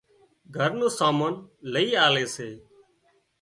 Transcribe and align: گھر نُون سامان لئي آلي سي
گھر 0.55 0.71
نُون 0.79 0.91
سامان 0.99 1.33
لئي 1.73 1.89
آلي 2.05 2.25
سي 2.35 2.49